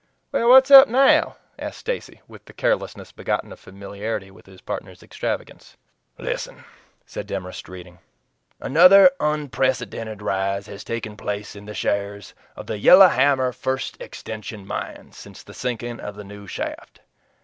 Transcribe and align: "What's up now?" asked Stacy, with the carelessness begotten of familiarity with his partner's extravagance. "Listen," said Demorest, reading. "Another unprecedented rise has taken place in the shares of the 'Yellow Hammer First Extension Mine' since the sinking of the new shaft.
"What's 0.31 0.71
up 0.71 0.87
now?" 0.87 1.35
asked 1.59 1.77
Stacy, 1.77 2.21
with 2.27 2.45
the 2.45 2.53
carelessness 2.53 3.11
begotten 3.11 3.51
of 3.51 3.59
familiarity 3.59 4.31
with 4.31 4.47
his 4.47 4.59
partner's 4.59 5.03
extravagance. 5.03 5.77
"Listen," 6.17 6.63
said 7.05 7.27
Demorest, 7.27 7.69
reading. 7.69 7.99
"Another 8.59 9.11
unprecedented 9.19 10.23
rise 10.23 10.65
has 10.65 10.83
taken 10.83 11.15
place 11.15 11.55
in 11.55 11.65
the 11.65 11.75
shares 11.75 12.33
of 12.55 12.65
the 12.65 12.79
'Yellow 12.79 13.09
Hammer 13.09 13.51
First 13.51 14.01
Extension 14.01 14.65
Mine' 14.65 15.11
since 15.11 15.43
the 15.43 15.53
sinking 15.53 15.99
of 15.99 16.15
the 16.15 16.23
new 16.23 16.47
shaft. 16.47 17.01